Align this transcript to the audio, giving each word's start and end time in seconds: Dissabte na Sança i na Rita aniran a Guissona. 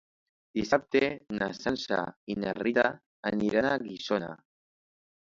Dissabte 0.59 1.09
na 1.39 1.49
Sança 1.57 1.99
i 2.35 2.37
na 2.43 2.53
Rita 2.59 2.85
aniran 3.33 3.67
a 3.69 3.75
Guissona. 3.85 4.31